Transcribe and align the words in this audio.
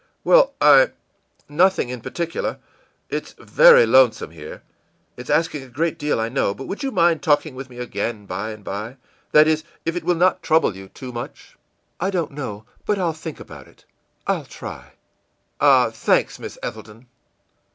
î 0.25 0.31
ìWell, 0.31 0.51
I 0.59 0.75
well, 0.77 0.89
nothing 1.47 1.89
in 1.89 2.01
particular. 2.01 2.57
It's 3.11 3.33
very 3.37 3.85
lonesome 3.85 4.31
here. 4.31 4.63
It's 5.15 5.29
asking 5.29 5.61
a 5.61 5.67
great 5.67 5.99
deal, 5.99 6.19
I 6.19 6.27
know, 6.27 6.55
but 6.55 6.65
would 6.67 6.81
you 6.81 6.89
mind 6.89 7.21
talking 7.21 7.53
with 7.53 7.69
me 7.69 7.77
again 7.77 8.25
by 8.25 8.49
and 8.49 8.63
by 8.63 8.97
that 9.31 9.47
is, 9.47 9.63
if 9.85 9.95
it 9.95 10.03
will 10.03 10.15
not 10.15 10.41
trouble 10.41 10.75
you 10.75 10.87
too 10.89 11.11
much?î 11.11 11.53
ìI 12.07 12.11
don't 12.13 12.31
know 12.31 12.65
but 12.83 12.97
I'll 12.97 13.13
think 13.13 13.39
about 13.39 13.67
it. 13.67 13.85
I'll 14.25 14.45
try.î 14.45 14.97
ìOh, 15.63 15.93
thanks! 15.93 16.39
Miss 16.39 16.57
Ethelton!... 16.63 17.05